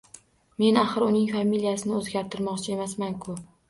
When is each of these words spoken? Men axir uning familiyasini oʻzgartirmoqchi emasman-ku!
Men 0.63 0.79
axir 0.85 1.05
uning 1.09 1.29
familiyasini 1.35 1.97
oʻzgartirmoqchi 2.01 2.79
emasman-ku! 2.81 3.43